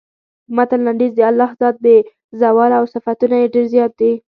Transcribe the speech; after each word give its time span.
د 0.47 0.51
متن 0.55 0.79
لنډیز 0.87 1.11
د 1.15 1.19
الله 1.29 1.49
ذات 1.59 1.75
بې 1.83 1.97
زواله 2.39 2.75
او 2.79 2.85
صفتونه 2.93 3.35
یې 3.41 3.47
ډېر 3.53 3.65
زیات 3.73 3.91
دي. 3.99 4.13